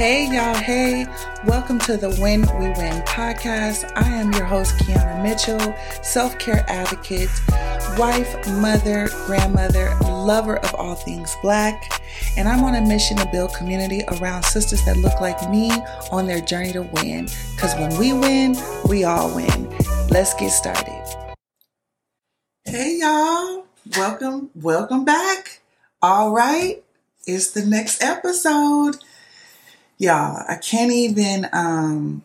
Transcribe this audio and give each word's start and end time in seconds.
Hey, 0.00 0.28
y'all. 0.32 0.54
Hey, 0.54 1.04
welcome 1.44 1.78
to 1.80 1.98
the 1.98 2.14
When 2.14 2.40
We 2.58 2.68
Win 2.68 3.02
podcast. 3.02 3.92
I 3.96 4.08
am 4.08 4.32
your 4.32 4.46
host, 4.46 4.78
Kiyanna 4.78 5.22
Mitchell, 5.22 5.60
self 6.02 6.38
care 6.38 6.64
advocate, 6.68 7.28
wife, 7.98 8.34
mother, 8.48 9.10
grandmother, 9.26 9.94
lover 10.00 10.56
of 10.56 10.74
all 10.76 10.94
things 10.94 11.36
black. 11.42 12.00
And 12.38 12.48
I'm 12.48 12.64
on 12.64 12.76
a 12.76 12.80
mission 12.80 13.18
to 13.18 13.28
build 13.30 13.52
community 13.52 14.02
around 14.12 14.44
sisters 14.44 14.82
that 14.86 14.96
look 14.96 15.20
like 15.20 15.50
me 15.50 15.70
on 16.10 16.24
their 16.24 16.40
journey 16.40 16.72
to 16.72 16.80
win. 16.80 17.28
Because 17.54 17.74
when 17.74 17.94
we 17.98 18.14
win, 18.14 18.56
we 18.88 19.04
all 19.04 19.36
win. 19.36 19.68
Let's 20.08 20.32
get 20.32 20.48
started. 20.48 21.34
Hey, 22.64 23.00
y'all. 23.02 23.66
Welcome, 23.98 24.48
welcome 24.54 25.04
back. 25.04 25.60
All 26.00 26.32
right, 26.32 26.82
it's 27.26 27.50
the 27.50 27.66
next 27.66 28.02
episode 28.02 28.96
y'all, 30.00 30.42
I 30.48 30.56
can't 30.56 30.90
even 30.90 31.46
um, 31.52 32.22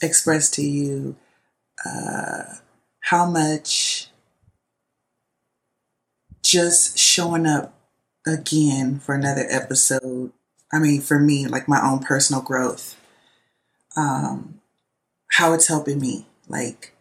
express 0.00 0.48
to 0.52 0.62
you 0.62 1.16
uh, 1.84 2.44
how 3.00 3.26
much 3.28 4.08
just 6.42 6.96
showing 6.96 7.44
up 7.44 7.74
again 8.24 9.00
for 9.00 9.16
another 9.16 9.46
episode. 9.50 10.32
I 10.72 10.78
mean, 10.78 11.00
for 11.00 11.18
me, 11.18 11.46
like 11.48 11.66
my 11.68 11.82
own 11.82 11.98
personal 11.98 12.40
growth, 12.40 12.96
um, 13.96 14.60
how 15.32 15.52
it's 15.54 15.66
helping 15.68 16.00
me. 16.00 16.26
Like 16.48 16.94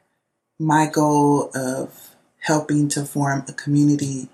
my 0.59 0.87
goal 0.87 1.51
of 1.53 2.15
helping 2.39 2.89
to 2.89 3.05
form 3.05 3.45
a 3.47 3.53
community 3.53 4.29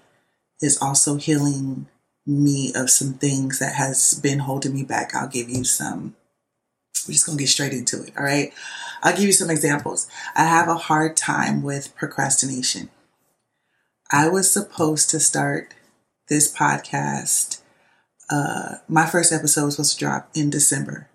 is 0.62 0.82
also 0.82 1.16
healing 1.16 1.88
me 2.26 2.72
of 2.76 2.90
some 2.90 3.14
things 3.14 3.60
that 3.60 3.76
has 3.76 4.20
been 4.22 4.40
holding 4.40 4.74
me 4.74 4.84
back. 4.84 5.14
I'll 5.16 5.28
give 5.28 5.50
you 5.50 5.64
some. 5.64 6.16
We're 7.08 7.14
just 7.14 7.26
gonna 7.26 7.38
get 7.38 7.50
straight 7.50 7.74
into 7.74 8.04
it. 8.04 8.14
All 8.18 8.24
right. 8.24 8.54
I'll 9.02 9.16
give 9.16 9.26
you 9.26 9.32
some 9.32 9.50
examples. 9.50 10.08
I 10.36 10.44
have 10.44 10.68
a 10.68 10.76
hard 10.76 11.18
time 11.18 11.64
with 11.64 11.96
procrastination. 11.96 12.90
I 14.12 14.28
was 14.28 14.52
supposed 14.52 15.10
to 15.12 15.20
start 15.20 15.74
this 16.30 16.54
podcast. 16.54 17.62
Uh, 18.30 18.76
my 18.88 19.06
first 19.06 19.34
episode 19.34 19.66
was 19.66 19.76
supposed 19.76 19.94
to 19.94 20.00
drop 20.00 20.30
in 20.36 20.50
December. 20.50 21.10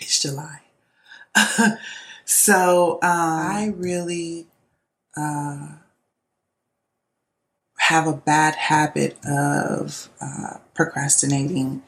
It's 0.00 0.20
July. 0.20 0.60
so 2.24 2.98
um, 3.02 3.10
I 3.10 3.72
really 3.76 4.48
uh, 5.16 5.76
have 7.88 8.06
a 8.06 8.14
bad 8.14 8.54
habit 8.54 9.18
of 9.26 10.08
uh, 10.18 10.56
procrastinating 10.74 11.82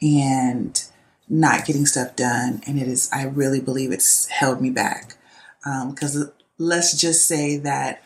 and 0.00 0.84
not 1.28 1.66
getting 1.66 1.84
stuff 1.84 2.16
done. 2.16 2.62
And 2.66 2.80
it 2.80 2.88
is, 2.88 3.10
I 3.12 3.24
really 3.24 3.60
believe 3.60 3.92
it's 3.92 4.26
held 4.28 4.62
me 4.62 4.70
back. 4.70 5.16
Because 5.62 6.16
um, 6.16 6.32
let's 6.56 6.98
just 6.98 7.26
say 7.26 7.58
that 7.58 8.02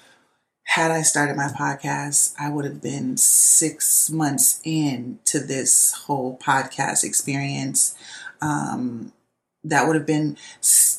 had 0.64 0.90
I 0.90 1.02
started 1.02 1.36
my 1.36 1.46
podcast, 1.46 2.34
I 2.36 2.50
would 2.50 2.64
have 2.64 2.82
been 2.82 3.16
six 3.16 4.10
months 4.10 4.60
into 4.64 5.38
this 5.38 5.92
whole 5.92 6.36
podcast 6.38 7.04
experience. 7.04 7.96
Um, 8.40 9.12
that 9.68 9.86
would 9.86 9.96
have 9.96 10.06
been 10.06 10.36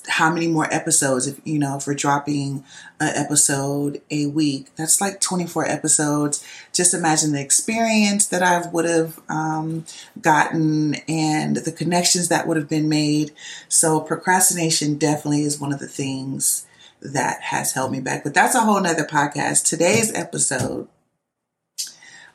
how 0.08 0.32
many 0.32 0.48
more 0.48 0.72
episodes 0.74 1.28
if 1.28 1.40
you 1.44 1.60
know 1.60 1.78
if 1.78 1.88
we're 1.88 1.94
dropping 1.94 2.64
an 3.00 3.14
episode 3.16 4.02
a 4.10 4.28
week? 4.28 4.76
That's 4.76 5.02
like 5.02 5.20
24 5.22 5.68
episodes. 5.68 6.46
Just 6.74 6.94
imagine 6.94 7.32
the 7.32 7.42
experience 7.42 8.28
that 8.28 8.44
i 8.44 8.68
would 8.70 8.86
have 8.86 9.20
um, 9.30 9.86
gotten 10.22 10.96
and 11.08 11.58
the 11.58 11.72
connections 11.72 12.30
that 12.30 12.48
would 12.48 12.58
have 12.58 12.70
been 12.70 12.90
made. 12.90 13.32
So 13.68 14.00
procrastination 14.00 14.98
definitely 14.98 15.44
is 15.44 15.60
one 15.60 15.74
of 15.74 15.80
the 15.80 15.88
things 15.88 16.66
that 17.02 17.42
has 17.42 17.74
held 17.74 17.92
me 17.92 18.00
back. 18.00 18.24
But 18.24 18.34
that's 18.34 18.56
a 18.56 18.62
whole 18.62 18.82
nother 18.82 19.06
podcast. 19.06 19.66
Today's 19.68 20.14
episode 20.14 20.88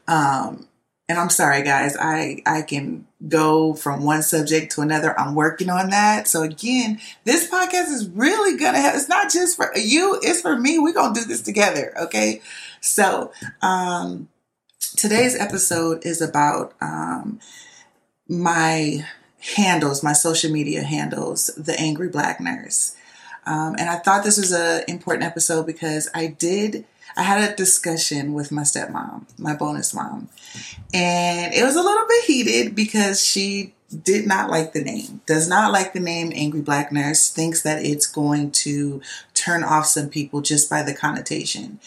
um, 0.08 0.68
and 1.12 1.20
I'm 1.20 1.28
sorry, 1.28 1.62
guys, 1.62 1.94
I, 2.00 2.42
I 2.46 2.62
can 2.62 3.06
go 3.28 3.74
from 3.74 4.02
one 4.02 4.22
subject 4.22 4.72
to 4.72 4.80
another. 4.80 5.18
I'm 5.20 5.34
working 5.34 5.68
on 5.68 5.90
that. 5.90 6.26
So 6.26 6.40
again, 6.40 7.00
this 7.24 7.50
podcast 7.50 7.88
is 7.88 8.08
really 8.08 8.58
gonna 8.58 8.80
have, 8.80 8.94
it's 8.94 9.10
not 9.10 9.30
just 9.30 9.54
for 9.54 9.70
you, 9.76 10.18
it's 10.22 10.40
for 10.40 10.58
me. 10.58 10.78
We're 10.78 10.94
gonna 10.94 11.12
do 11.12 11.26
this 11.26 11.42
together. 11.42 11.92
Okay. 12.04 12.40
So, 12.80 13.30
um, 13.60 14.30
today's 14.96 15.38
episode 15.38 16.06
is 16.06 16.22
about, 16.22 16.72
um, 16.80 17.40
my 18.26 19.06
handles, 19.54 20.02
my 20.02 20.14
social 20.14 20.50
media 20.50 20.82
handles, 20.82 21.48
the 21.58 21.78
angry 21.78 22.08
black 22.08 22.40
nurse. 22.40 22.96
Um, 23.44 23.74
and 23.78 23.90
I 23.90 23.96
thought 23.96 24.24
this 24.24 24.38
was 24.38 24.52
an 24.52 24.84
important 24.88 25.24
episode 25.24 25.66
because 25.66 26.08
I 26.14 26.28
did 26.28 26.86
I 27.16 27.22
had 27.22 27.50
a 27.50 27.54
discussion 27.54 28.32
with 28.32 28.50
my 28.50 28.62
stepmom, 28.62 29.26
my 29.38 29.54
bonus 29.54 29.92
mom, 29.94 30.28
and 30.94 31.52
it 31.54 31.64
was 31.64 31.76
a 31.76 31.82
little 31.82 32.06
bit 32.06 32.24
heated 32.24 32.74
because 32.74 33.22
she 33.22 33.74
did 34.04 34.26
not 34.26 34.50
like 34.50 34.72
the 34.72 34.82
name, 34.82 35.20
does 35.26 35.48
not 35.48 35.72
like 35.72 35.92
the 35.92 36.00
name 36.00 36.32
Angry 36.34 36.62
Black 36.62 36.92
Nurse, 36.92 37.30
thinks 37.30 37.62
that 37.62 37.84
it's 37.84 38.06
going 38.06 38.50
to 38.52 39.02
turn 39.34 39.62
off 39.62 39.86
some 39.86 40.08
people 40.08 40.40
just 40.40 40.70
by 40.70 40.82
the 40.82 40.94
connotation. 40.94 41.78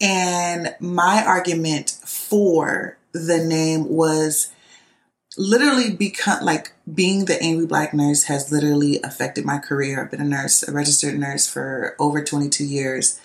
And 0.00 0.74
my 0.80 1.24
argument 1.24 1.98
for 2.04 2.96
the 3.12 3.38
name 3.38 3.88
was 3.88 4.50
literally 5.36 5.92
become 5.92 6.44
like 6.44 6.72
being 6.92 7.26
the 7.26 7.40
angry 7.42 7.66
black 7.66 7.92
nurse 7.92 8.24
has 8.24 8.50
literally 8.50 9.00
affected 9.02 9.44
my 9.44 9.58
career. 9.58 10.02
I've 10.02 10.10
been 10.10 10.20
a 10.20 10.24
nurse, 10.24 10.66
a 10.66 10.72
registered 10.72 11.18
nurse 11.18 11.48
for 11.48 11.94
over 11.98 12.24
22 12.24 12.64
years. 12.64 13.20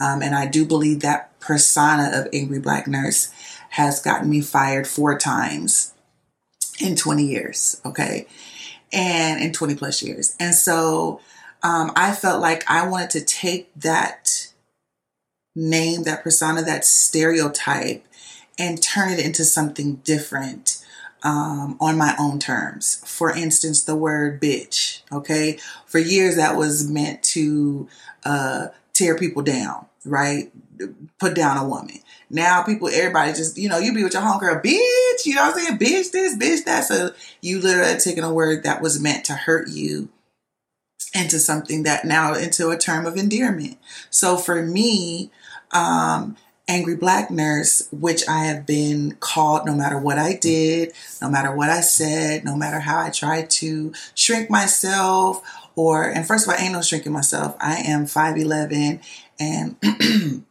Um, 0.00 0.22
and 0.22 0.34
I 0.34 0.46
do 0.46 0.64
believe 0.64 1.00
that 1.00 1.38
persona 1.40 2.10
of 2.14 2.28
angry 2.32 2.60
black 2.60 2.86
nurse 2.86 3.32
has 3.70 4.00
gotten 4.00 4.30
me 4.30 4.40
fired 4.40 4.86
four 4.86 5.18
times 5.18 5.94
in 6.80 6.96
20 6.96 7.24
years. 7.24 7.80
Okay. 7.84 8.26
And 8.92 9.42
in 9.42 9.52
20 9.52 9.74
plus 9.74 10.02
years. 10.02 10.36
And 10.40 10.54
so 10.54 11.20
um, 11.62 11.92
I 11.96 12.12
felt 12.12 12.40
like 12.40 12.64
I 12.70 12.86
wanted 12.86 13.10
to 13.10 13.24
take 13.24 13.74
that 13.74 14.52
name, 15.54 16.04
that 16.04 16.22
persona, 16.22 16.62
that 16.62 16.84
stereotype, 16.84 18.06
and 18.58 18.82
turn 18.82 19.12
it 19.12 19.18
into 19.18 19.44
something 19.44 19.96
different 19.96 20.77
um, 21.22 21.76
on 21.80 21.96
my 21.96 22.14
own 22.18 22.38
terms. 22.38 23.02
For 23.06 23.34
instance, 23.34 23.82
the 23.82 23.96
word 23.96 24.40
bitch. 24.40 25.02
Okay. 25.12 25.58
For 25.86 25.98
years, 25.98 26.36
that 26.36 26.56
was 26.56 26.88
meant 26.88 27.22
to 27.24 27.88
uh, 28.24 28.68
tear 28.92 29.16
people 29.16 29.42
down, 29.42 29.86
right? 30.04 30.52
Put 31.18 31.34
down 31.34 31.56
a 31.56 31.68
woman. 31.68 31.98
Now 32.30 32.62
people, 32.62 32.88
everybody 32.88 33.32
just, 33.32 33.56
you 33.56 33.68
know, 33.68 33.78
you 33.78 33.94
be 33.94 34.04
with 34.04 34.12
your 34.12 34.22
homegirl, 34.22 34.62
bitch, 34.62 35.24
you 35.24 35.34
know 35.34 35.46
what 35.46 35.56
I'm 35.56 35.64
saying? 35.64 35.78
Bitch 35.78 36.12
this, 36.12 36.36
bitch 36.36 36.64
that. 36.64 36.84
So 36.84 37.10
you 37.40 37.60
literally 37.60 37.98
taking 37.98 38.24
a 38.24 38.32
word 38.32 38.64
that 38.64 38.82
was 38.82 39.00
meant 39.00 39.24
to 39.26 39.34
hurt 39.34 39.68
you 39.68 40.10
into 41.14 41.38
something 41.38 41.84
that 41.84 42.04
now 42.04 42.34
into 42.34 42.70
a 42.70 42.76
term 42.76 43.06
of 43.06 43.16
endearment. 43.16 43.78
So 44.10 44.36
for 44.36 44.62
me, 44.62 45.30
um, 45.72 46.36
angry 46.68 46.96
black 46.96 47.30
nurse, 47.30 47.88
which 47.90 48.28
I 48.28 48.44
have 48.44 48.66
been 48.66 49.16
called 49.20 49.66
no 49.66 49.74
matter 49.74 49.98
what 49.98 50.18
I 50.18 50.34
did, 50.34 50.92
no 51.20 51.30
matter 51.30 51.54
what 51.54 51.70
I 51.70 51.80
said, 51.80 52.44
no 52.44 52.54
matter 52.54 52.80
how 52.80 53.00
I 53.00 53.10
tried 53.10 53.50
to 53.50 53.92
shrink 54.14 54.50
myself 54.50 55.42
or, 55.74 56.04
and 56.04 56.26
first 56.26 56.46
of 56.46 56.52
all, 56.52 56.58
I 56.58 56.64
ain't 56.64 56.72
no 56.72 56.82
shrinking 56.82 57.12
myself. 57.12 57.56
I 57.60 57.76
am 57.76 58.04
5'11 58.04 59.00
and 59.38 59.76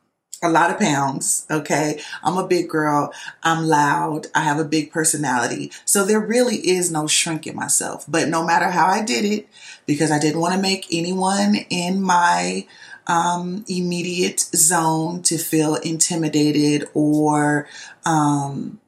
a 0.44 0.50
lot 0.50 0.72
of 0.72 0.80
pounds. 0.80 1.46
Okay. 1.52 2.00
I'm 2.24 2.38
a 2.38 2.48
big 2.48 2.70
girl. 2.70 3.12
I'm 3.44 3.66
loud. 3.66 4.28
I 4.34 4.42
have 4.42 4.60
a 4.60 4.64
big 4.64 4.92
personality. 4.92 5.72
So 5.84 6.06
there 6.06 6.20
really 6.20 6.56
is 6.56 6.92
no 6.92 7.08
shrinking 7.08 7.56
myself. 7.56 8.06
But 8.08 8.30
no 8.30 8.46
matter 8.46 8.70
how 8.70 8.88
I 8.88 9.04
did 9.04 9.26
it, 9.26 9.50
because 9.86 10.12
I 10.12 10.20
didn't 10.20 10.40
want 10.40 10.56
to 10.56 10.62
make 10.62 10.88
anyone 10.92 11.56
in 11.70 12.02
my 12.02 12.66
um, 13.08 13.66
immediate 13.68 14.40
zone 14.40 15.22
to 15.24 15.38
feel 15.38 15.76
intimidated 15.76 16.88
or 16.94 17.68
um, 18.06 18.80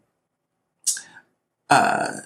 uh, 1.69 2.17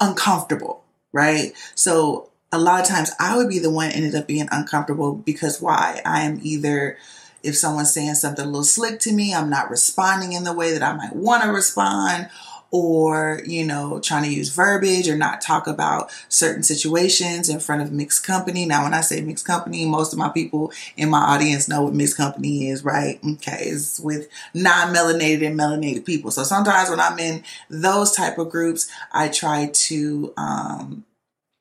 uncomfortable, 0.00 0.84
right? 1.12 1.52
So 1.74 2.30
a 2.52 2.58
lot 2.58 2.80
of 2.80 2.86
times 2.86 3.12
I 3.20 3.36
would 3.36 3.48
be 3.48 3.58
the 3.58 3.70
one 3.70 3.90
ended 3.90 4.14
up 4.14 4.26
being 4.26 4.48
uncomfortable 4.50 5.14
because 5.14 5.60
why? 5.60 6.00
I 6.04 6.22
am 6.22 6.40
either 6.42 6.96
if 7.42 7.56
someone's 7.56 7.92
saying 7.92 8.14
something 8.14 8.44
a 8.44 8.48
little 8.48 8.64
slick 8.64 8.98
to 9.00 9.12
me, 9.12 9.34
I'm 9.34 9.50
not 9.50 9.70
responding 9.70 10.32
in 10.32 10.44
the 10.44 10.52
way 10.52 10.72
that 10.72 10.82
I 10.82 10.94
might 10.94 11.14
want 11.14 11.44
to 11.44 11.50
respond, 11.50 12.28
or, 12.70 13.40
you 13.46 13.64
know, 13.64 13.98
trying 14.00 14.24
to 14.24 14.30
use 14.30 14.50
verbiage 14.50 15.08
or 15.08 15.16
not 15.16 15.40
talk 15.40 15.66
about 15.66 16.10
certain 16.28 16.62
situations 16.62 17.48
in 17.48 17.60
front 17.60 17.82
of 17.82 17.92
mixed 17.92 18.26
company. 18.26 18.66
Now, 18.66 18.84
when 18.84 18.94
I 18.94 19.00
say 19.00 19.20
mixed 19.20 19.46
company, 19.46 19.86
most 19.86 20.12
of 20.12 20.18
my 20.18 20.28
people 20.28 20.72
in 20.96 21.08
my 21.08 21.20
audience 21.20 21.68
know 21.68 21.82
what 21.82 21.94
mixed 21.94 22.16
company 22.16 22.68
is, 22.68 22.84
right? 22.84 23.18
Okay, 23.24 23.64
it's 23.64 23.98
with 24.00 24.28
non-melanated 24.52 25.46
and 25.46 25.58
melanated 25.58 26.04
people. 26.04 26.30
So 26.30 26.44
sometimes 26.44 26.90
when 26.90 27.00
I'm 27.00 27.18
in 27.18 27.42
those 27.70 28.12
type 28.12 28.38
of 28.38 28.50
groups, 28.50 28.90
I 29.12 29.28
try 29.28 29.70
to 29.72 30.34
um, 30.36 31.04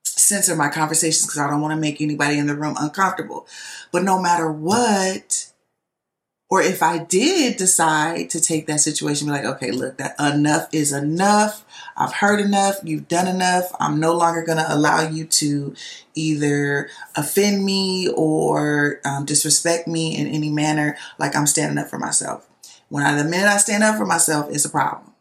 censor 0.04 0.56
my 0.56 0.70
conversations 0.70 1.26
because 1.26 1.40
I 1.40 1.50
don't 1.50 1.62
want 1.62 1.74
to 1.74 1.80
make 1.80 2.02
anybody 2.02 2.38
in 2.38 2.48
the 2.48 2.56
room 2.56 2.76
uncomfortable. 2.80 3.48
But 3.92 4.04
no 4.04 4.22
matter 4.22 4.52
what, 4.52 5.52
or 6.50 6.62
if 6.62 6.82
I 6.82 7.00
did 7.00 7.58
decide 7.58 8.30
to 8.30 8.40
take 8.40 8.68
that 8.68 8.80
situation, 8.80 9.28
be 9.28 9.34
like, 9.34 9.44
okay, 9.44 9.72
look, 9.72 9.98
that 9.98 10.16
enough 10.20 10.70
is 10.72 10.94
enough. 10.94 11.66
I've 11.98 12.14
heard 12.14 12.40
enough. 12.40 12.76
You've 12.84 13.10
done 13.10 13.28
enough. 13.28 13.72
I'm 13.82 14.00
no 14.00 14.16
longer 14.16 14.44
going 14.44 14.60
to 14.60 14.74
allow 14.74 15.08
you 15.10 15.26
to 15.26 15.76
either 16.16 16.90
offend 17.18 17.66
me 17.66 18.08
or 18.16 19.02
um, 19.04 19.26
disrespect 19.26 19.90
me 19.90 20.16
in 20.18 20.28
any 20.28 20.50
manner. 20.50 20.98
Like 21.20 21.36
I'm 21.36 21.48
standing 21.48 21.78
up 21.78 21.90
for 21.90 22.00
myself. 22.00 22.48
When 22.88 23.04
I, 23.04 23.22
the 23.22 23.30
minute 23.30 23.50
I 23.50 23.58
stand 23.58 23.84
up 23.84 23.98
for 23.98 24.06
myself, 24.06 24.48
it's 24.50 24.64
a 24.64 24.70
problem. 24.70 25.12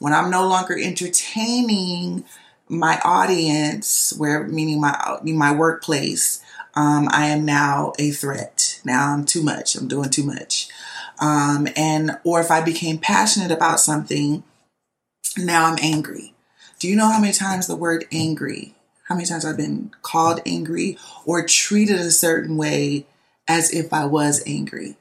When 0.00 0.12
I'm 0.12 0.30
no 0.30 0.46
longer 0.46 0.76
entertaining 0.78 2.24
my 2.68 3.00
audience, 3.04 4.12
where 4.16 4.46
meaning 4.46 4.80
my 4.80 5.18
my 5.22 5.54
workplace, 5.54 6.42
um, 6.74 7.08
I 7.10 7.26
am 7.26 7.44
now 7.44 7.92
a 7.98 8.10
threat. 8.10 8.80
Now 8.84 9.12
I'm 9.12 9.24
too 9.24 9.42
much. 9.42 9.74
I'm 9.74 9.88
doing 9.88 10.10
too 10.10 10.24
much. 10.24 10.68
Um, 11.20 11.68
and 11.76 12.18
or 12.24 12.40
if 12.40 12.50
I 12.50 12.60
became 12.62 12.98
passionate 12.98 13.50
about 13.50 13.80
something, 13.80 14.42
now 15.36 15.66
I'm 15.66 15.78
angry. 15.82 16.34
Do 16.78 16.88
you 16.88 16.96
know 16.96 17.10
how 17.10 17.20
many 17.20 17.32
times 17.32 17.66
the 17.66 17.76
word 17.76 18.06
angry, 18.10 18.74
how 19.04 19.14
many 19.14 19.26
times 19.26 19.44
I've 19.44 19.56
been 19.56 19.92
called 20.02 20.40
angry 20.44 20.98
or 21.24 21.46
treated 21.46 22.00
a 22.00 22.10
certain 22.10 22.56
way 22.56 23.06
as 23.46 23.72
if 23.72 23.92
I 23.92 24.06
was 24.06 24.42
angry? 24.46 24.96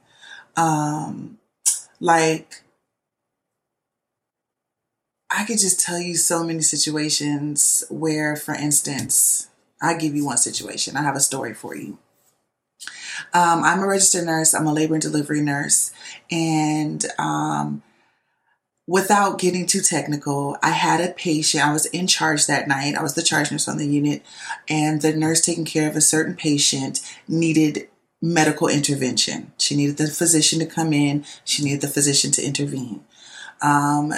Um, 0.56 1.40
like 2.00 2.64
I 5.32 5.46
could 5.46 5.60
just 5.60 5.80
tell 5.80 6.00
you 6.00 6.16
so 6.16 6.44
many 6.44 6.62
situations 6.62 7.86
where, 7.90 8.36
for 8.36 8.54
instance, 8.54 9.48
I 9.82 9.96
give 9.96 10.16
you 10.16 10.26
one 10.26 10.38
situation. 10.38 10.96
I 10.96 11.02
have 11.02 11.16
a 11.16 11.22
story 11.22 11.54
for 11.54 11.76
you. 11.76 11.98
Um, 13.34 13.64
I'm 13.64 13.80
a 13.80 13.88
registered 13.88 14.26
nurse. 14.26 14.54
I'm 14.54 14.68
a 14.68 14.74
labor 14.74 14.96
and 14.96 15.02
delivery 15.02 15.42
nurse, 15.42 15.92
and 16.30 17.06
um, 17.18 17.84
without 18.88 19.40
getting 19.40 19.66
too 19.66 19.82
technical, 19.82 20.58
I 20.64 20.72
had 20.72 21.02
a 21.02 21.14
patient. 21.14 21.66
I 21.66 21.74
was 21.74 21.86
in 21.88 22.08
charge 22.08 22.48
that 22.48 22.68
night. 22.68 22.96
I 22.96 23.04
was 23.04 23.14
the 23.14 23.22
charge 23.22 23.52
nurse 23.52 23.68
on 23.68 23.78
the 23.78 23.88
unit, 23.88 24.24
and 24.68 25.02
the 25.02 25.14
nurse 25.14 25.42
taking 25.42 25.66
care 25.66 25.90
of 25.90 25.96
a 25.96 26.02
certain 26.02 26.36
patient 26.36 27.02
needed 27.28 27.88
medical 28.22 28.68
intervention. 28.68 29.52
She 29.58 29.76
needed 29.76 29.98
the 29.98 30.08
physician 30.08 30.60
to 30.60 30.66
come 30.66 30.94
in. 30.94 31.26
She 31.44 31.64
needed 31.64 31.82
the 31.82 31.88
physician 31.88 32.32
to 32.32 32.44
intervene. 32.44 33.04
Um, 33.62 34.14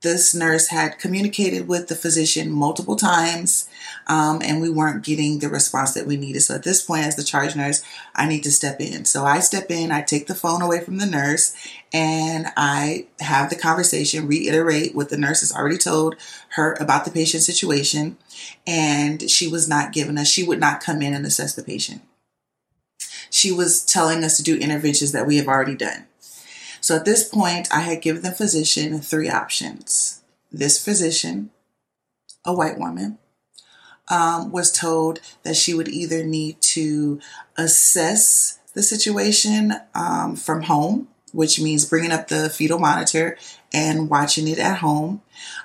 this 0.00 0.34
nurse 0.34 0.68
had 0.68 0.98
communicated 0.98 1.68
with 1.68 1.88
the 1.88 1.94
physician 1.94 2.50
multiple 2.50 2.96
times 2.96 3.68
um, 4.08 4.40
and 4.42 4.60
we 4.60 4.70
weren't 4.70 5.04
getting 5.04 5.38
the 5.38 5.48
response 5.48 5.92
that 5.94 6.06
we 6.06 6.16
needed. 6.16 6.40
So 6.40 6.54
at 6.54 6.62
this 6.62 6.82
point, 6.82 7.04
as 7.04 7.16
the 7.16 7.22
charge 7.22 7.54
nurse, 7.54 7.82
I 8.14 8.26
need 8.26 8.42
to 8.44 8.50
step 8.50 8.80
in. 8.80 9.04
So 9.04 9.24
I 9.24 9.40
step 9.40 9.70
in, 9.70 9.92
I 9.92 10.02
take 10.02 10.26
the 10.26 10.34
phone 10.34 10.62
away 10.62 10.80
from 10.82 10.98
the 10.98 11.06
nurse, 11.06 11.54
and 11.92 12.46
I 12.56 13.06
have 13.20 13.50
the 13.50 13.56
conversation, 13.56 14.26
reiterate 14.26 14.94
what 14.94 15.10
the 15.10 15.18
nurse 15.18 15.40
has 15.40 15.52
already 15.52 15.78
told 15.78 16.16
her 16.50 16.74
about 16.80 17.04
the 17.04 17.10
patient 17.10 17.42
situation. 17.42 18.16
And 18.66 19.30
she 19.30 19.48
was 19.48 19.68
not 19.68 19.92
giving 19.92 20.16
us, 20.18 20.28
she 20.28 20.44
would 20.44 20.60
not 20.60 20.80
come 20.82 21.02
in 21.02 21.12
and 21.12 21.26
assess 21.26 21.54
the 21.54 21.62
patient. 21.62 22.02
She 23.30 23.52
was 23.52 23.84
telling 23.84 24.24
us 24.24 24.38
to 24.38 24.42
do 24.42 24.56
interventions 24.56 25.12
that 25.12 25.26
we 25.26 25.36
have 25.36 25.48
already 25.48 25.76
done. 25.76 26.06
So 26.80 26.96
at 26.96 27.04
this 27.04 27.28
point, 27.28 27.68
I 27.72 27.80
had 27.80 28.02
given 28.02 28.22
the 28.22 28.32
physician 28.32 29.00
three 29.00 29.28
options. 29.28 30.22
This 30.50 30.82
physician, 30.82 31.50
a 32.44 32.54
white 32.54 32.78
woman, 32.78 33.18
um, 34.10 34.50
was 34.50 34.72
told 34.72 35.20
that 35.42 35.56
she 35.56 35.74
would 35.74 35.88
either 35.88 36.24
need 36.24 36.60
to 36.60 37.20
assess 37.56 38.58
the 38.74 38.82
situation 38.82 39.74
um, 39.94 40.36
from 40.36 40.62
home, 40.62 41.08
which 41.32 41.60
means 41.60 41.84
bringing 41.84 42.12
up 42.12 42.28
the 42.28 42.48
fetal 42.48 42.78
monitor 42.78 43.36
and 43.72 44.08
watching 44.08 44.48
it 44.48 44.58
at 44.58 44.78
home, 44.78 45.20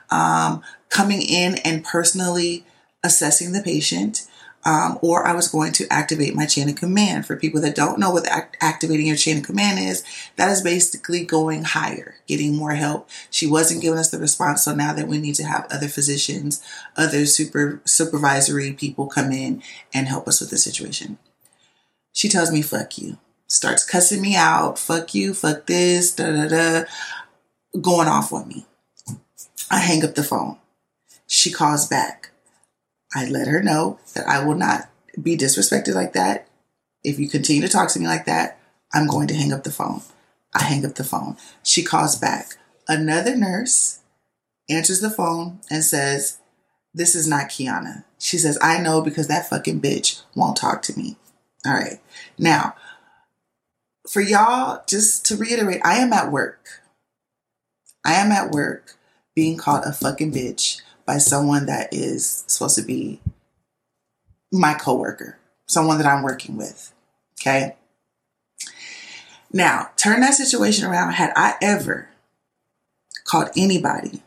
um, 0.10 0.62
coming 0.90 1.22
in 1.22 1.56
and 1.60 1.84
personally 1.86 2.66
assessing 3.04 3.52
the 3.52 3.62
patient, 3.62 4.28
um, 4.66 4.98
or 5.02 5.26
I 5.26 5.34
was 5.34 5.48
going 5.48 5.74
to 5.74 5.88
activate 5.92 6.36
my 6.36 6.46
chain 6.46 6.70
of 6.70 6.76
command. 6.76 7.26
For 7.26 7.36
people 7.36 7.62
that 7.62 7.76
don't 7.76 8.00
know 8.00 8.12
what 8.12 8.28
act- 8.28 8.58
activating 8.62 9.08
your 9.08 9.16
chain 9.16 9.38
of 9.38 9.44
command 9.44 9.80
is, 9.80 10.04
that 10.36 10.52
is 10.52 10.62
basically 10.62 11.26
going 11.26 11.64
higher, 11.64 12.16
getting 12.28 12.56
more 12.56 12.72
help. 12.72 13.10
She 13.30 13.48
wasn't 13.48 13.82
giving 13.82 14.00
us 14.00 14.10
the 14.10 14.20
response, 14.20 14.64
so 14.64 14.74
now 14.74 14.94
that 14.94 15.08
we 15.08 15.18
need 15.18 15.36
to 15.36 15.44
have 15.44 15.68
other 15.70 15.88
physicians, 15.88 16.64
other 16.96 17.26
super 17.26 17.82
supervisory 17.86 18.74
people 18.74 19.08
come 19.08 19.32
in 19.32 19.62
and 19.94 20.08
help 20.08 20.28
us 20.28 20.40
with 20.40 20.50
the 20.50 20.58
situation. 20.58 21.18
She 22.14 22.30
tells 22.30 22.52
me, 22.52 22.62
"Fuck 22.62 22.98
you," 22.98 23.18
starts 23.48 23.84
cussing 23.84 24.22
me 24.22 24.36
out, 24.36 24.80
"Fuck 24.80 25.14
you," 25.16 25.34
"Fuck 25.34 25.66
this," 25.66 26.12
da 26.12 26.32
da 26.32 26.48
da, 26.48 26.86
going 27.82 28.08
off 28.08 28.32
on 28.32 28.48
me. 28.48 28.66
I 29.70 29.80
hang 29.80 30.06
up 30.06 30.16
the 30.16 30.24
phone. 30.24 30.58
She 31.28 31.52
calls 31.52 31.88
back. 31.88 32.33
I 33.14 33.26
let 33.26 33.48
her 33.48 33.62
know 33.62 34.00
that 34.16 34.28
I 34.28 34.44
will 34.44 34.56
not 34.56 34.90
be 35.22 35.38
disrespected 35.38 35.94
like 35.94 36.14
that. 36.14 36.48
If 37.04 37.20
you 37.20 37.30
continue 37.30 37.62
to 37.62 37.70
talk 37.70 37.90
to 37.90 38.00
me 38.00 38.08
like 38.08 38.26
that, 38.26 38.60
I'm 38.94 39.08
going 39.08 39.28
to 39.28 39.36
hang 39.36 39.54
up 39.54 39.64
the 39.64 39.72
phone. 39.72 40.02
I 40.54 40.64
hang 40.64 40.86
up 40.86 40.96
the 40.96 41.04
phone. 41.04 41.38
She 41.64 41.84
calls 41.84 42.16
back. 42.16 42.56
Another 42.88 43.36
nurse 43.36 44.00
answers 44.70 45.02
the 45.02 45.10
phone 45.10 45.60
and 45.70 45.84
says, 45.84 46.40
This 46.94 47.16
is 47.16 47.28
not 47.28 47.50
Kiyanna. 47.50 48.04
She 48.20 48.38
says, 48.38 48.58
I 48.62 48.80
know 48.80 49.02
because 49.02 49.28
that 49.28 49.50
fucking 49.50 49.82
bitch 49.82 50.22
won't 50.36 50.58
talk 50.58 50.82
to 50.84 50.98
me. 50.98 51.18
All 51.66 51.74
right. 51.74 52.00
Now, 52.38 52.76
for 54.10 54.22
y'all, 54.22 54.84
just 54.88 55.26
to 55.28 55.38
reiterate, 55.38 55.82
I 55.84 55.98
am 55.98 56.14
at 56.14 56.32
work. 56.32 56.66
I 58.06 58.14
am 58.14 58.32
at 58.32 58.52
work 58.52 58.98
being 59.36 59.58
called 59.58 59.84
a 59.86 59.94
fucking 59.94 60.32
bitch 60.34 60.82
by 61.06 61.18
someone 61.18 61.66
that 61.66 61.94
is 61.94 62.44
supposed 62.48 62.76
to 62.78 62.82
be 62.82 63.22
my 64.52 64.74
coworker, 64.74 65.38
someone 65.66 65.98
that 65.98 66.08
I'm 66.08 66.24
working 66.24 66.58
with. 66.58 66.94
Okay. 67.40 67.76
Now, 69.52 69.90
turn 69.98 70.22
that 70.22 70.34
situation 70.34 70.86
around. 70.86 71.14
Had 71.14 71.34
I 71.36 71.56
ever 71.62 72.10
called 73.26 73.50
anybody 73.56 74.24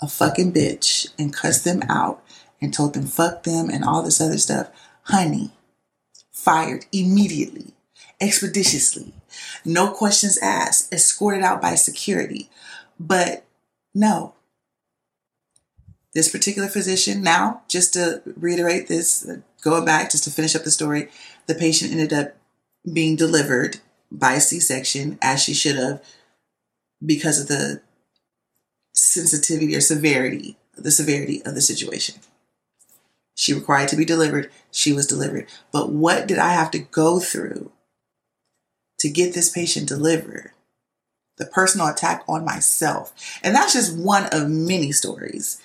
a 0.00 0.08
fucking 0.08 0.52
bitch 0.52 1.08
and 1.18 1.32
cussed 1.32 1.64
them 1.64 1.82
out 1.88 2.22
and 2.60 2.72
told 2.72 2.94
them 2.94 3.06
fuck 3.06 3.44
them 3.44 3.68
and 3.70 3.84
all 3.84 4.02
this 4.02 4.20
other 4.20 4.38
stuff, 4.38 4.70
honey, 5.02 5.52
fired 6.30 6.86
immediately, 6.92 7.72
expeditiously, 8.20 9.12
no 9.64 9.90
questions 9.90 10.38
asked, 10.38 10.92
escorted 10.92 11.42
out 11.42 11.62
by 11.62 11.74
security. 11.74 12.50
But 12.98 13.44
no, 13.94 14.34
this 16.14 16.30
particular 16.30 16.68
physician, 16.68 17.22
now, 17.22 17.62
just 17.68 17.92
to 17.94 18.22
reiterate 18.36 18.86
this, 18.86 19.28
going 19.62 19.84
back 19.84 20.10
just 20.10 20.24
to 20.24 20.30
finish 20.30 20.54
up 20.54 20.62
the 20.62 20.70
story, 20.70 21.08
the 21.46 21.54
patient 21.54 21.90
ended 21.90 22.12
up 22.12 22.36
being 22.90 23.16
delivered 23.16 23.78
by 24.12 24.38
C 24.38 24.60
section 24.60 25.18
as 25.20 25.42
she 25.42 25.54
should 25.54 25.76
have 25.76 26.02
because 27.04 27.40
of 27.40 27.48
the 27.48 27.82
sensitivity 28.94 29.74
or 29.74 29.80
severity, 29.80 30.56
the 30.76 30.92
severity 30.92 31.42
of 31.44 31.54
the 31.54 31.60
situation. 31.60 32.16
She 33.34 33.52
required 33.52 33.88
to 33.88 33.96
be 33.96 34.04
delivered, 34.04 34.50
she 34.70 34.92
was 34.92 35.06
delivered. 35.06 35.48
But 35.72 35.90
what 35.90 36.28
did 36.28 36.38
I 36.38 36.52
have 36.52 36.70
to 36.70 36.78
go 36.78 37.18
through 37.18 37.72
to 39.00 39.10
get 39.10 39.34
this 39.34 39.50
patient 39.50 39.88
delivered? 39.88 40.52
The 41.36 41.46
personal 41.46 41.88
attack 41.88 42.22
on 42.28 42.44
myself. 42.44 43.12
And 43.42 43.56
that's 43.56 43.72
just 43.72 43.98
one 43.98 44.26
of 44.30 44.48
many 44.48 44.92
stories 44.92 45.60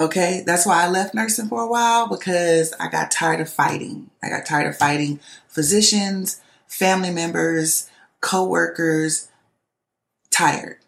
Okay, 0.00 0.42
that's 0.44 0.66
why 0.66 0.84
I 0.84 0.88
left 0.88 1.14
nursing 1.14 1.46
for 1.46 1.62
a 1.62 1.68
while 1.68 2.08
because 2.08 2.72
I 2.80 2.88
got 2.88 3.12
tired 3.12 3.40
of 3.40 3.48
fighting. 3.48 4.10
I 4.22 4.28
got 4.28 4.44
tired 4.44 4.66
of 4.66 4.76
fighting 4.76 5.20
physicians, 5.46 6.40
family 6.66 7.10
members, 7.10 7.88
co-workers, 8.20 9.28
tired. 10.32 10.78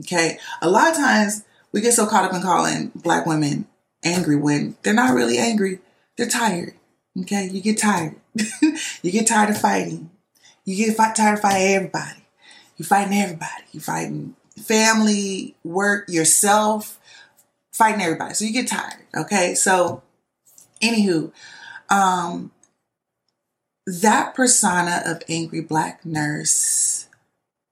Okay, 0.00 0.38
a 0.62 0.70
lot 0.70 0.90
of 0.90 0.96
times 0.96 1.44
we 1.72 1.82
get 1.82 1.92
so 1.92 2.06
caught 2.06 2.24
up 2.24 2.32
in 2.32 2.40
calling 2.40 2.90
black 2.94 3.26
women 3.26 3.66
angry 4.02 4.36
when 4.36 4.76
they're 4.82 4.94
not 4.94 5.14
really 5.14 5.36
angry, 5.36 5.80
they're 6.16 6.28
tired. 6.28 6.74
Okay, 7.20 7.48
you 7.52 7.60
get 7.60 7.78
tired. 7.78 8.16
you 9.02 9.10
get 9.10 9.26
tired 9.26 9.50
of 9.50 9.60
fighting. 9.60 10.10
You 10.64 10.76
get 10.86 10.96
tired 10.96 11.34
of 11.34 11.40
fighting 11.40 11.74
everybody. 11.74 12.24
You're 12.76 12.86
fighting 12.86 13.18
everybody. 13.18 13.64
You're 13.72 13.82
fighting 13.82 14.36
family, 14.58 15.56
work, 15.64 16.08
yourself, 16.08 16.97
fighting 17.78 18.02
everybody. 18.02 18.34
So 18.34 18.44
you 18.44 18.52
get 18.52 18.66
tired. 18.66 19.04
Okay. 19.16 19.54
So, 19.54 20.02
anywho, 20.82 21.30
um, 21.88 22.50
that 23.86 24.34
persona 24.34 25.02
of 25.06 25.22
angry 25.28 25.60
black 25.60 26.04
nurse 26.04 27.08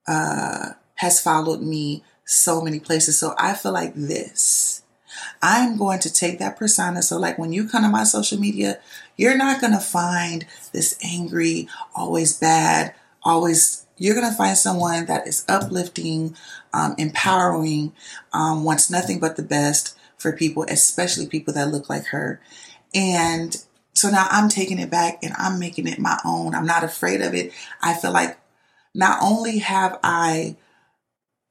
uh, 0.07 0.69
has 0.95 1.19
followed 1.19 1.61
me 1.61 2.03
so 2.25 2.61
many 2.61 2.79
places. 2.79 3.19
So 3.19 3.35
I 3.37 3.53
feel 3.53 3.73
like 3.73 3.93
this. 3.93 4.81
I'm 5.41 5.77
going 5.77 5.99
to 5.99 6.13
take 6.13 6.39
that 6.39 6.57
persona. 6.57 7.01
So, 7.01 7.17
like 7.17 7.37
when 7.37 7.51
you 7.51 7.67
come 7.67 7.83
to 7.83 7.89
my 7.89 8.03
social 8.05 8.39
media, 8.39 8.79
you're 9.17 9.37
not 9.37 9.59
going 9.59 9.73
to 9.73 9.79
find 9.79 10.45
this 10.71 10.97
angry, 11.03 11.67
always 11.95 12.37
bad, 12.37 12.93
always. 13.23 13.83
You're 13.99 14.13
going 14.13 14.29
to 14.29 14.37
find 14.37 14.55
someone 14.55 15.07
that 15.07 15.27
is 15.27 15.43
uplifting, 15.49 16.35
um, 16.71 16.93
empowering, 16.99 17.93
um, 18.31 18.63
wants 18.63 18.91
nothing 18.91 19.19
but 19.19 19.37
the 19.37 19.43
best 19.43 19.96
for 20.17 20.31
people, 20.31 20.65
especially 20.67 21.27
people 21.27 21.53
that 21.53 21.71
look 21.71 21.89
like 21.89 22.05
her. 22.07 22.41
And 22.93 23.55
so 23.93 24.09
now 24.09 24.27
I'm 24.29 24.49
taking 24.49 24.79
it 24.79 24.89
back 24.89 25.19
and 25.23 25.33
I'm 25.37 25.59
making 25.59 25.87
it 25.87 25.99
my 25.99 26.19
own. 26.25 26.53
I'm 26.53 26.65
not 26.65 26.83
afraid 26.83 27.21
of 27.21 27.33
it. 27.33 27.51
I 27.81 27.93
feel 27.93 28.11
like 28.11 28.37
not 28.93 29.19
only 29.21 29.59
have 29.59 29.99
I 30.03 30.55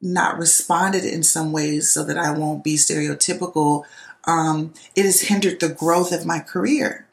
not 0.01 0.39
responded 0.39 1.05
in 1.05 1.23
some 1.23 1.53
ways 1.53 1.91
so 1.91 2.05
that 2.05 2.19
I 2.19 2.31
won't 2.31 2.65
be 2.65 2.77
stereotypical, 2.77 3.85
um, 4.27 4.75
it 4.95 5.05
has 5.05 5.23
hindered 5.23 5.61
the 5.61 5.69
growth 5.69 6.13
of 6.13 6.27
my 6.27 6.41
career. 6.41 7.07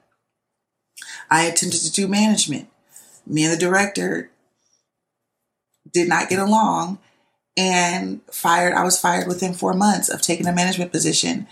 I 1.29 1.43
attempted 1.43 1.81
to 1.81 1.91
do 1.91 2.07
management. 2.07 2.67
Me 3.25 3.43
and 3.45 3.53
the 3.53 3.57
director 3.57 4.29
did 5.91 6.09
not 6.09 6.29
get 6.29 6.39
along 6.39 6.99
and 7.55 8.21
fired. 8.31 8.73
I 8.73 8.83
was 8.83 8.99
fired 8.99 9.27
within 9.27 9.53
four 9.53 9.73
months 9.73 10.09
of 10.09 10.21
taking 10.21 10.47
a 10.47 10.53
management 10.53 10.91
position. 10.91 11.47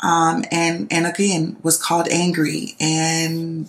Um, 0.00 0.44
and, 0.50 0.88
and 0.90 1.06
again, 1.06 1.56
was 1.62 1.76
called 1.80 2.08
angry 2.08 2.74
and 2.80 3.68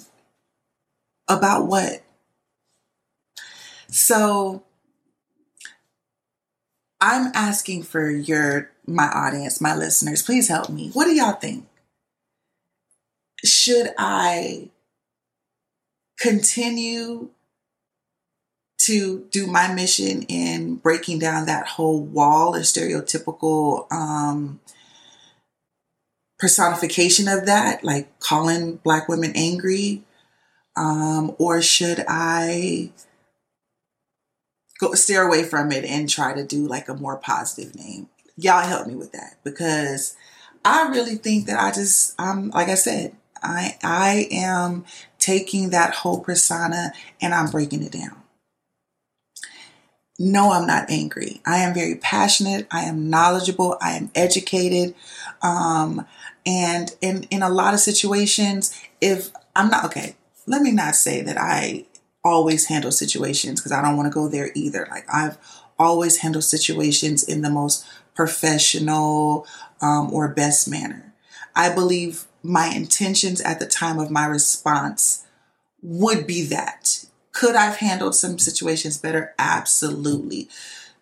about 1.28 1.68
what? 1.68 2.04
So 3.90 4.64
I'm 7.00 7.32
asking 7.34 7.84
for 7.84 8.10
your 8.10 8.72
my 8.86 9.08
audience, 9.08 9.60
my 9.60 9.76
listeners, 9.76 10.22
please 10.22 10.48
help 10.48 10.70
me. 10.70 10.90
What 10.94 11.06
do 11.06 11.14
y'all 11.14 11.34
think? 11.34 11.68
Should 13.44 13.94
I 13.98 14.70
continue 16.18 17.30
to 18.88 19.26
do 19.32 19.48
my 19.48 19.74
mission 19.74 20.24
in 20.24 20.76
breaking 20.76 21.20
down 21.20 21.46
that 21.46 21.68
whole 21.68 22.02
wall 22.02 22.56
or 22.56 22.62
stereotypical 22.62 23.92
um, 23.92 24.60
personification 26.40 27.28
of 27.28 27.46
that, 27.46 27.84
like 27.84 28.20
calling 28.20 28.78
black 28.78 29.08
women 29.08 29.32
angry? 29.36 30.04
Um, 30.76 31.36
or 31.40 31.62
should 31.62 32.06
I 32.08 32.92
go 34.80 34.94
steer 34.94 35.24
away 35.24 35.44
from 35.44 35.72
it 35.72 35.86
and 35.86 36.10
try 36.10 36.34
to 36.34 36.44
do 36.44 36.68
like 36.68 36.90
a 36.90 36.94
more 36.94 37.18
positive 37.18 37.76
name. 37.76 38.08
Y'all 38.36 38.62
help 38.62 38.88
me 38.88 38.96
with 38.96 39.12
that 39.12 39.38
because 39.44 40.16
I 40.64 40.90
really 40.90 41.16
think 41.16 41.48
that 41.48 41.60
I 41.60 41.72
just 41.72 42.14
I'm 42.20 42.50
like 42.52 42.70
I 42.70 42.76
said, 42.76 43.16
I 43.42 43.78
I 43.84 44.28
am 44.32 44.86
taking 45.18 45.72
that 45.72 45.96
whole 45.96 46.20
persona 46.20 46.94
and 47.22 47.34
I'm 47.34 47.50
breaking 47.50 47.84
it 47.84 47.92
down. 47.92 48.22
No, 50.20 50.52
I'm 50.52 50.66
not 50.66 50.90
angry. 50.90 51.42
I 51.46 51.58
am 51.58 51.74
very 51.76 51.96
passionate. 51.96 52.68
I 52.72 52.84
am 52.84 53.10
knowledgeable. 53.10 53.78
I 53.82 53.92
am 53.92 54.10
educated. 54.16 54.96
Um, 55.44 56.08
and 56.46 56.96
in, 57.02 57.24
in 57.30 57.44
a 57.44 57.50
lot 57.50 57.76
of 57.76 57.80
situations, 57.80 58.74
if 59.00 59.30
I'm 59.56 59.70
not, 59.70 59.86
okay, 59.86 60.16
let 60.48 60.62
me 60.64 60.72
not 60.72 60.96
say 60.96 61.22
that 61.22 61.38
I 61.38 61.86
always 62.24 62.66
handle 62.66 62.92
situations 62.92 63.60
because 63.60 63.72
I 63.72 63.82
don't 63.82 63.96
want 63.96 64.12
to 64.12 64.14
go 64.16 64.28
there 64.28 64.50
either. 64.56 64.88
Like 64.90 65.06
I've 65.14 65.38
always 65.78 66.18
handled 66.18 66.44
situations 66.46 67.24
in 67.24 67.44
the 67.44 67.50
most 67.52 67.86
professional 68.16 69.46
um, 69.82 70.12
or 70.12 70.28
best 70.34 70.68
manner. 70.68 71.14
I 71.56 71.74
believe 71.74 72.26
my 72.42 72.68
intentions 72.68 73.40
at 73.42 73.60
the 73.60 73.68
time 73.68 74.00
of 74.00 74.10
my 74.10 74.26
response 74.26 75.26
would 75.82 76.28
be 76.28 76.44
that. 76.46 76.97
Could 77.38 77.56
I've 77.56 77.78
handled 77.78 78.16
some 78.16 78.40
situations 78.40 78.98
better? 78.98 79.36
Absolutely. 79.38 80.50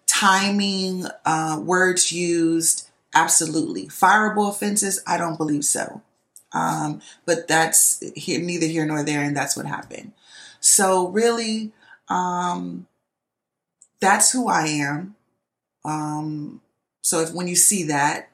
Timing, 0.05 1.05
uh, 1.25 1.61
words 1.63 2.11
used, 2.11 2.89
absolutely. 3.13 3.85
Fireable 3.85 4.49
offenses, 4.49 5.01
I 5.07 5.17
don't 5.17 5.37
believe 5.37 5.63
so. 5.63 6.01
Um, 6.51 7.01
but 7.25 7.47
that's 7.47 8.03
here, 8.17 8.41
neither 8.41 8.65
here 8.65 8.85
nor 8.85 9.01
there, 9.01 9.21
and 9.21 9.35
that's 9.35 9.55
what 9.55 9.65
happened. 9.65 10.11
So 10.59 11.07
really, 11.07 11.71
um, 12.09 12.87
that's 14.01 14.33
who 14.33 14.49
I 14.49 14.67
am. 14.67 15.15
Um, 15.85 16.59
so 17.01 17.21
if 17.21 17.33
when 17.33 17.47
you 17.47 17.55
see 17.55 17.83
that, 17.83 18.27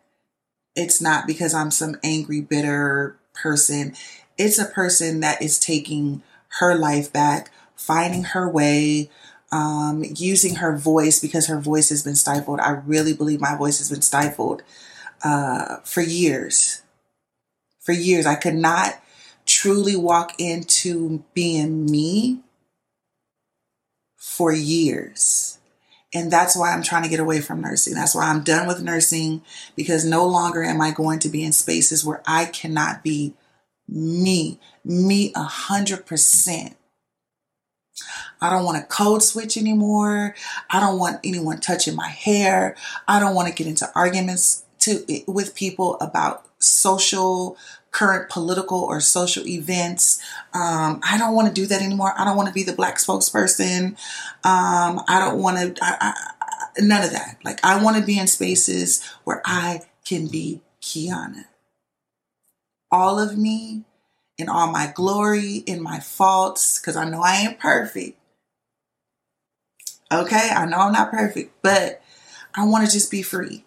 it's 0.75 1.01
not 1.01 1.27
because 1.27 1.53
I'm 1.53 1.69
some 1.69 1.97
angry, 2.03 2.41
bitter 2.41 3.19
person. 3.35 3.93
It's 4.39 4.57
a 4.57 4.65
person 4.65 5.19
that 5.19 5.39
is 5.39 5.59
taking 5.59 6.23
her 6.59 6.75
life 6.75 7.13
back, 7.13 7.51
finding 7.81 8.23
her 8.23 8.47
way, 8.47 9.09
um, 9.51 10.03
using 10.15 10.55
her 10.55 10.77
voice 10.77 11.19
because 11.19 11.47
her 11.47 11.59
voice 11.59 11.89
has 11.89 12.03
been 12.03 12.15
stifled. 12.15 12.59
I 12.59 12.71
really 12.85 13.13
believe 13.13 13.41
my 13.41 13.57
voice 13.57 13.79
has 13.79 13.89
been 13.89 14.03
stifled 14.03 14.61
uh, 15.23 15.77
for 15.77 16.01
years. 16.01 16.83
For 17.79 17.91
years, 17.91 18.27
I 18.27 18.35
could 18.35 18.53
not 18.53 19.01
truly 19.45 19.95
walk 19.95 20.39
into 20.39 21.23
being 21.33 21.85
me 21.85 22.41
for 24.15 24.53
years. 24.53 25.57
And 26.13 26.29
that's 26.29 26.55
why 26.55 26.73
I'm 26.73 26.83
trying 26.83 27.03
to 27.03 27.09
get 27.09 27.19
away 27.19 27.41
from 27.41 27.61
nursing. 27.61 27.95
That's 27.95 28.13
why 28.13 28.29
I'm 28.29 28.43
done 28.43 28.67
with 28.67 28.83
nursing 28.83 29.41
because 29.75 30.05
no 30.05 30.27
longer 30.27 30.63
am 30.63 30.81
I 30.81 30.91
going 30.91 31.19
to 31.19 31.29
be 31.29 31.43
in 31.43 31.53
spaces 31.53 32.05
where 32.05 32.21
I 32.27 32.45
cannot 32.45 33.03
be 33.03 33.33
me, 33.87 34.59
me 34.85 35.31
a 35.35 35.43
hundred 35.43 36.05
percent. 36.05 36.75
I 38.41 38.49
don't 38.49 38.65
want 38.65 38.77
to 38.77 38.95
code 38.95 39.23
switch 39.23 39.57
anymore. 39.57 40.35
I 40.69 40.79
don't 40.79 40.99
want 40.99 41.19
anyone 41.23 41.59
touching 41.59 41.95
my 41.95 42.07
hair. 42.07 42.75
I 43.07 43.19
don't 43.19 43.35
want 43.35 43.47
to 43.47 43.53
get 43.53 43.67
into 43.67 43.89
arguments 43.95 44.63
to 44.79 45.05
with 45.27 45.55
people 45.55 45.97
about 45.99 46.45
social 46.59 47.57
current 47.91 48.29
political 48.29 48.79
or 48.79 49.01
social 49.01 49.45
events. 49.45 50.21
Um, 50.53 51.01
I 51.03 51.17
don't 51.17 51.35
want 51.35 51.49
to 51.49 51.53
do 51.53 51.67
that 51.67 51.81
anymore. 51.81 52.13
I 52.17 52.25
don't 52.25 52.37
want 52.37 52.47
to 52.47 52.53
be 52.53 52.63
the 52.63 52.73
black 52.73 52.97
spokesperson. 52.97 53.97
Um, 54.43 55.01
I 55.07 55.19
don't 55.19 55.41
want 55.41 55.75
to, 55.75 56.83
none 56.83 57.03
of 57.03 57.11
that. 57.11 57.37
Like, 57.43 57.63
I 57.65 57.83
want 57.83 57.97
to 57.97 58.03
be 58.03 58.17
in 58.17 58.27
spaces 58.27 59.03
where 59.25 59.41
I 59.45 59.81
can 60.05 60.27
be 60.27 60.61
Kiyanna. 60.81 61.45
All 62.91 63.19
of 63.19 63.37
me 63.37 63.83
in 64.41 64.49
all 64.49 64.71
my 64.71 64.91
glory, 64.93 65.57
in 65.67 65.81
my 65.81 65.99
faults, 65.99 66.79
because 66.79 66.95
I 66.95 67.07
know 67.07 67.21
I 67.21 67.35
ain't 67.35 67.59
perfect. 67.59 68.17
Okay, 70.11 70.49
I 70.53 70.65
know 70.65 70.79
I'm 70.79 70.91
not 70.91 71.11
perfect, 71.11 71.53
but 71.61 72.01
I 72.55 72.65
want 72.65 72.85
to 72.85 72.91
just 72.91 73.11
be 73.11 73.21
free. 73.21 73.63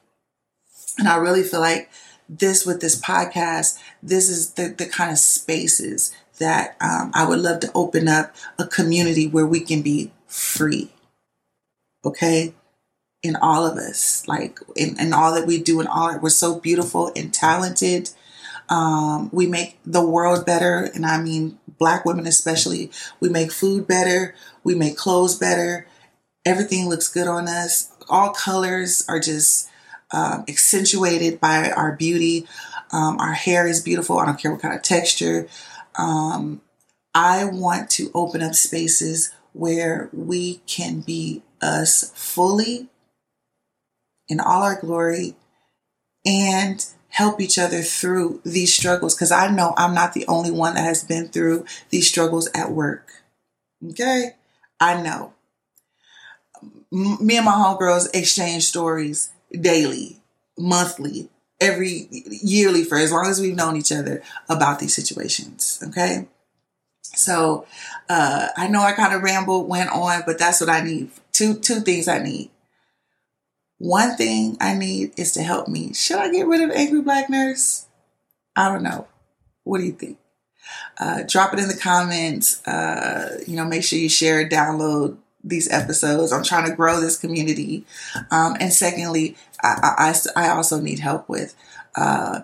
And 0.98 1.06
I 1.06 1.16
really 1.16 1.44
feel 1.44 1.60
like 1.60 1.90
this 2.28 2.66
with 2.66 2.80
this 2.80 3.00
podcast, 3.00 3.78
this 4.02 4.28
is 4.28 4.54
the, 4.54 4.74
the 4.76 4.86
kind 4.86 5.12
of 5.12 5.18
spaces 5.18 6.12
that 6.38 6.76
um, 6.80 7.12
I 7.14 7.24
would 7.26 7.38
love 7.38 7.60
to 7.60 7.70
open 7.72 8.08
up 8.08 8.34
a 8.58 8.66
community 8.66 9.28
where 9.28 9.46
we 9.46 9.60
can 9.60 9.80
be 9.80 10.10
free. 10.26 10.90
Okay? 12.04 12.52
In 13.22 13.36
all 13.36 13.64
of 13.64 13.78
us, 13.78 14.26
like 14.26 14.58
in, 14.74 14.98
in 14.98 15.12
all 15.12 15.32
that 15.34 15.46
we 15.46 15.62
do 15.62 15.78
and 15.78 15.88
all 15.88 16.10
that 16.10 16.20
we're 16.20 16.30
so 16.30 16.58
beautiful 16.58 17.12
and 17.14 17.32
talented. 17.32 18.10
Um, 18.68 19.30
we 19.33 19.47
make 19.47 19.78
the 19.85 20.04
world 20.04 20.47
better, 20.47 20.90
and 20.94 21.04
I 21.04 21.21
mean 21.21 21.59
black 21.78 22.04
women 22.04 22.26
especially. 22.26 22.90
We 23.21 23.28
make 23.28 23.52
food 23.52 23.87
better, 23.87 24.35
we 24.62 24.75
make 24.75 24.97
clothes 24.97 25.37
better. 25.38 25.87
Everything 26.47 26.88
looks 26.88 27.09
good 27.09 27.26
on 27.26 27.49
us. 27.49 27.90
All 28.09 28.30
colors 28.30 29.04
are 29.09 29.18
just 29.18 29.68
um, 30.12 30.44
accentuated 30.49 31.40
by 31.40 31.71
our 31.71 31.92
beauty. 31.92 32.47
Um, 32.92 33.18
our 33.18 33.33
hair 33.33 33.66
is 33.66 33.80
beautiful. 33.83 34.18
I 34.18 34.26
don't 34.26 34.38
care 34.38 34.50
what 34.52 34.61
kind 34.61 34.75
of 34.75 34.83
texture. 34.83 35.49
Um, 35.99 36.61
I 37.14 37.44
want 37.44 37.90
to 37.90 38.11
open 38.14 38.42
up 38.42 38.54
spaces 38.54 39.33
where 39.52 40.11
we 40.12 40.56
can 40.66 41.00
be 41.00 41.42
us 41.62 42.12
fully 42.14 42.88
in 44.28 44.40
all 44.40 44.62
our 44.62 44.80
glory 44.80 45.37
and 46.26 46.85
help 47.14 47.40
each 47.40 47.59
other 47.59 47.83
through 47.83 48.40
these 48.44 48.75
struggles 48.75 49.14
because 49.14 49.33
I 49.33 49.50
know 49.50 49.75
I'm 49.76 49.94
not 49.94 50.14
the 50.14 50.26
only 50.26 50.50
one 50.50 50.75
that 50.75 50.85
has 50.85 51.04
been 51.04 51.28
through 51.28 51.64
these 51.90 52.09
struggles 52.09 52.49
at 52.54 52.71
work. 52.71 53.23
Okay? 53.90 54.33
I 54.80 55.00
know 55.00 55.35
me 56.94 57.37
and 57.37 57.44
my 57.44 57.52
homegirls 57.52 58.14
exchange 58.14 58.64
stories 58.64 59.30
daily, 59.50 60.21
monthly, 60.56 61.28
every 61.61 62.09
yearly 62.11 62.85
for 62.85 62.97
as 62.99 63.11
long 63.11 63.26
as 63.26 63.40
we've 63.40 63.56
known 63.56 63.76
each 63.76 63.92
other 63.92 64.23
about 64.49 64.78
these 64.78 64.94
situations. 64.94 65.83
Okay. 65.88 66.26
So 67.02 67.66
uh, 68.09 68.49
I 68.56 68.68
know 68.68 68.80
I 68.80 68.92
kind 68.92 69.14
of 69.14 69.23
rambled, 69.23 69.68
went 69.68 69.90
on, 69.90 70.23
but 70.26 70.38
that's 70.38 70.61
what 70.61 70.71
I 70.71 70.83
need. 70.83 71.11
Two 71.33 71.54
two 71.54 71.80
things 71.80 72.09
I 72.09 72.18
need. 72.18 72.50
One 73.78 74.16
thing 74.16 74.56
I 74.60 74.74
need 74.74 75.12
is 75.16 75.32
to 75.32 75.42
help 75.42 75.68
me. 75.68 75.92
Should 75.92 76.18
I 76.18 76.30
get 76.30 76.46
rid 76.46 76.62
of 76.62 76.70
Angry 76.70 77.02
Black 77.02 77.28
Nurse? 77.28 77.86
I 78.56 78.68
don't 78.68 78.82
know. 78.82 79.08
What 79.64 79.78
do 79.78 79.84
you 79.84 79.92
think? 79.92 80.18
Uh, 80.98 81.22
drop 81.26 81.52
it 81.52 81.58
in 81.58 81.68
the 81.68 81.76
comments. 81.76 82.66
Uh, 82.66 83.42
you 83.46 83.56
know, 83.56 83.64
make 83.64 83.84
sure 83.84 83.98
you 83.98 84.08
share, 84.08 84.48
download 84.48 85.18
these 85.42 85.70
episodes. 85.70 86.32
I'm 86.32 86.44
trying 86.44 86.68
to 86.68 86.76
grow 86.76 87.00
this 87.00 87.18
community. 87.18 87.84
Um, 88.30 88.56
and 88.60 88.72
secondly, 88.72 89.36
I, 89.62 90.14
I, 90.36 90.46
I, 90.46 90.48
also 90.50 90.80
need 90.80 91.00
help 91.00 91.28
with 91.28 91.54
uh, 91.96 92.40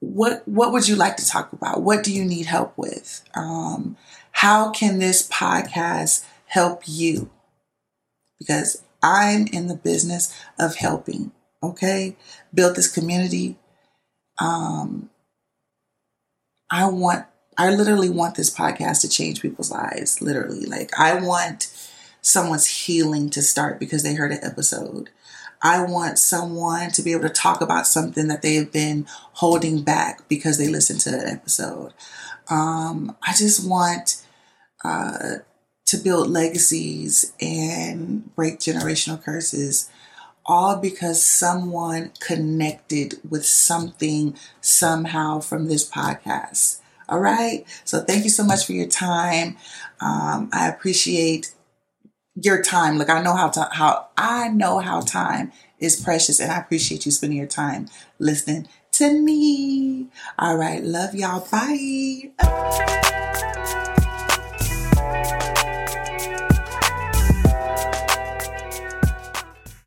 what 0.00 0.46
what 0.46 0.72
would 0.72 0.88
you 0.88 0.96
like 0.96 1.16
to 1.16 1.26
talk 1.26 1.52
about? 1.52 1.82
What 1.82 2.04
do 2.04 2.12
you 2.12 2.24
need 2.24 2.46
help 2.46 2.76
with? 2.76 3.22
Um, 3.34 3.96
how 4.32 4.70
can 4.70 4.98
this 4.98 5.26
podcast 5.28 6.24
help 6.46 6.82
you? 6.86 7.30
Because 8.38 8.82
I'm 9.02 9.46
in 9.46 9.68
the 9.68 9.76
business 9.76 10.34
of 10.58 10.76
helping. 10.76 11.32
Okay, 11.62 12.16
build 12.54 12.76
this 12.76 12.92
community. 12.92 13.58
Um, 14.40 15.10
I 16.70 16.88
want, 16.88 17.26
I 17.58 17.70
literally 17.70 18.08
want 18.08 18.36
this 18.36 18.54
podcast 18.54 19.02
to 19.02 19.08
change 19.08 19.42
people's 19.42 19.70
lives. 19.70 20.22
Literally, 20.22 20.64
like 20.64 20.90
I 20.98 21.20
want 21.20 21.68
someone's 22.22 22.66
healing 22.66 23.30
to 23.30 23.42
start 23.42 23.78
because 23.78 24.02
they 24.02 24.14
heard 24.14 24.32
an 24.32 24.40
episode. 24.42 25.10
I 25.62 25.82
want 25.82 26.18
someone 26.18 26.90
to 26.92 27.02
be 27.02 27.12
able 27.12 27.28
to 27.28 27.28
talk 27.28 27.60
about 27.60 27.86
something 27.86 28.28
that 28.28 28.40
they 28.40 28.54
have 28.54 28.72
been 28.72 29.06
holding 29.34 29.82
back 29.82 30.26
because 30.28 30.56
they 30.56 30.68
listened 30.68 31.00
to 31.00 31.10
an 31.10 31.28
episode. 31.28 31.92
Um, 32.48 33.16
I 33.26 33.34
just 33.34 33.68
want 33.68 34.24
uh, 34.82 35.36
to 35.90 35.98
build 35.98 36.30
legacies 36.30 37.32
and 37.40 38.32
break 38.36 38.60
generational 38.60 39.20
curses, 39.20 39.90
all 40.46 40.76
because 40.76 41.20
someone 41.20 42.12
connected 42.20 43.18
with 43.28 43.44
something 43.44 44.36
somehow 44.60 45.40
from 45.40 45.66
this 45.66 45.90
podcast. 45.90 46.78
All 47.08 47.18
right. 47.18 47.64
So 47.84 48.02
thank 48.02 48.22
you 48.22 48.30
so 48.30 48.44
much 48.44 48.64
for 48.64 48.72
your 48.72 48.86
time. 48.86 49.56
Um, 50.00 50.48
I 50.52 50.68
appreciate 50.68 51.52
your 52.36 52.62
time. 52.62 52.96
Like 52.96 53.10
I 53.10 53.20
know 53.20 53.34
how 53.34 53.48
to, 53.48 53.68
how 53.72 54.10
I 54.16 54.46
know 54.46 54.78
how 54.78 55.00
time 55.00 55.50
is 55.80 56.00
precious 56.00 56.38
and 56.38 56.52
I 56.52 56.58
appreciate 56.58 57.04
you 57.04 57.10
spending 57.10 57.38
your 57.38 57.48
time 57.48 57.88
listening 58.20 58.68
to 58.92 59.12
me. 59.12 60.06
All 60.38 60.56
right. 60.56 60.84
Love 60.84 61.16
y'all. 61.16 61.44
Bye. 61.50 62.30